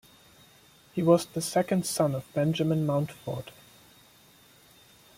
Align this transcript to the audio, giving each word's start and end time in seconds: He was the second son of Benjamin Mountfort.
He 0.93 1.03
was 1.03 1.27
the 1.27 1.43
second 1.43 1.85
son 1.85 2.15
of 2.15 2.25
Benjamin 2.33 2.87
Mountfort. 2.87 3.51